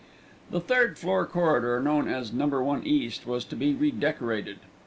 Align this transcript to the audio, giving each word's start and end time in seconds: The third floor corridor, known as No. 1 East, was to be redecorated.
The 0.49 0.59
third 0.59 0.97
floor 0.97 1.27
corridor, 1.27 1.79
known 1.79 2.07
as 2.07 2.33
No. 2.33 2.47
1 2.47 2.83
East, 2.87 3.27
was 3.27 3.45
to 3.45 3.55
be 3.55 3.75
redecorated. 3.75 4.57